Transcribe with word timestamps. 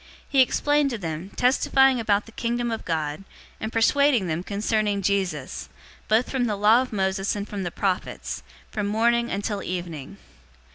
He 0.27 0.41
explained 0.41 0.89
to 0.89 0.97
them, 0.97 1.29
testifying 1.35 1.99
about 1.99 2.25
the 2.25 2.31
Kingdom 2.31 2.71
of 2.71 2.85
God, 2.85 3.23
and 3.59 3.71
persuading 3.71 4.25
them 4.25 4.41
concerning 4.41 5.03
Jesus, 5.03 5.69
both 6.07 6.27
from 6.27 6.45
the 6.45 6.55
law 6.57 6.81
of 6.81 6.91
Moses 6.91 7.35
and 7.35 7.47
from 7.47 7.61
the 7.61 7.69
prophets, 7.69 8.41
from 8.71 8.87
morning 8.87 9.29
until 9.29 9.61
evening. 9.61 10.17